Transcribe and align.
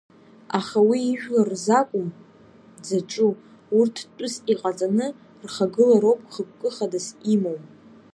Аха 0.59 0.79
уи 0.89 0.99
ижәлар 1.11 1.47
рзакәым 1.53 2.07
дзаҿу 2.81 3.31
урҭ 3.77 3.95
тәыс 4.17 4.35
иҟаҵаны 4.51 5.07
рхагылароуп 5.43 6.19
хықәкы 6.33 6.69
хадас 6.75 7.07
имоу. 7.33 7.59